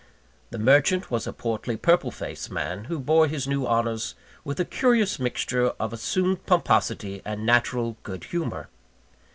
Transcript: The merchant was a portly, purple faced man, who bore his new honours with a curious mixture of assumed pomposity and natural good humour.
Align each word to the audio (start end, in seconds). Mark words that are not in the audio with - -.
The 0.49 0.57
merchant 0.57 1.11
was 1.11 1.27
a 1.27 1.31
portly, 1.31 1.77
purple 1.77 2.09
faced 2.09 2.49
man, 2.49 2.85
who 2.85 2.97
bore 2.99 3.27
his 3.27 3.47
new 3.47 3.67
honours 3.67 4.15
with 4.43 4.59
a 4.59 4.65
curious 4.65 5.19
mixture 5.19 5.73
of 5.79 5.93
assumed 5.93 6.43
pomposity 6.47 7.21
and 7.23 7.45
natural 7.45 7.97
good 8.01 8.23
humour. 8.23 8.67